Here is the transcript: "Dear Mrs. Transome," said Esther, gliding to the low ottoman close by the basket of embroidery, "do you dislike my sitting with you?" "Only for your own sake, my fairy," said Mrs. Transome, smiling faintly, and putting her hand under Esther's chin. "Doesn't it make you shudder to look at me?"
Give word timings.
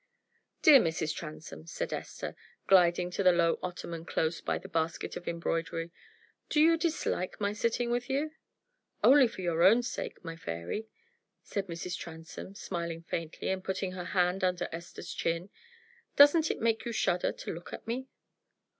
"Dear 0.63 0.79
Mrs. 0.79 1.13
Transome," 1.13 1.67
said 1.67 1.93
Esther, 1.93 2.35
gliding 2.65 3.11
to 3.11 3.21
the 3.21 3.31
low 3.31 3.59
ottoman 3.61 4.03
close 4.03 4.41
by 4.41 4.57
the 4.57 4.67
basket 4.67 5.15
of 5.15 5.27
embroidery, 5.27 5.91
"do 6.49 6.59
you 6.59 6.75
dislike 6.75 7.39
my 7.39 7.53
sitting 7.53 7.91
with 7.91 8.09
you?" 8.09 8.31
"Only 9.03 9.27
for 9.27 9.41
your 9.41 9.61
own 9.61 9.83
sake, 9.83 10.25
my 10.25 10.35
fairy," 10.35 10.87
said 11.43 11.67
Mrs. 11.67 11.95
Transome, 11.99 12.55
smiling 12.55 13.03
faintly, 13.03 13.49
and 13.49 13.63
putting 13.63 13.91
her 13.91 14.05
hand 14.05 14.43
under 14.43 14.67
Esther's 14.71 15.13
chin. 15.13 15.51
"Doesn't 16.15 16.49
it 16.49 16.59
make 16.59 16.83
you 16.83 16.91
shudder 16.91 17.31
to 17.33 17.53
look 17.53 17.71
at 17.71 17.85
me?" 17.85 18.07